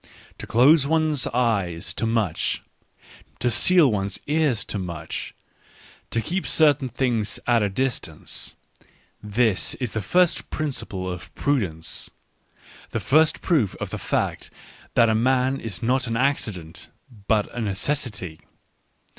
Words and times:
To 0.39 0.47
close 0.47 0.87
one's 0.87 1.27
eyes 1.27 1.93
to 1.93 2.07
much, 2.07 2.63
to 3.37 3.51
seal 3.51 3.91
one's 3.91 4.19
ears 4.25 4.65
to 4.65 4.79
much, 4.79 5.35
to 6.09 6.21
keep 6.21 6.47
certain 6.47 6.89
things 6.89 7.39
at 7.45 7.61
a 7.61 7.69
distance— 7.69 8.55
this 9.21 9.75
is 9.75 9.91
the 9.91 10.01
first 10.01 10.49
principle 10.49 11.07
of 11.07 11.31
prudence, 11.35 12.09
the 12.89 12.99
first 12.99 13.41
proof 13.43 13.75
of 13.75 13.91
the 13.91 13.99
fact 13.99 14.49
that 14.95 15.07
a 15.07 15.13
man 15.13 15.59
is 15.59 15.83
not 15.83 16.07
an 16.07 16.17
accident 16.17 16.89
but 17.27 17.53
a 17.53 17.61
necessity. 17.61 18.39